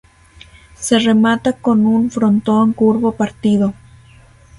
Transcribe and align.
Se 0.73 0.97
remata 0.97 1.53
con 1.53 1.85
un 1.85 2.09
frontón 2.09 2.73
curvo 2.73 3.11
partido. 3.11 3.75